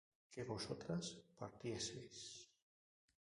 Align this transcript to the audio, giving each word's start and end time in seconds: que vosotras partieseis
que 0.31 0.41
vosotras 0.51 1.05
partieseis 1.39 2.17